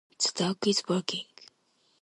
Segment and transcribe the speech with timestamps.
[0.17, 1.27] The dog is barking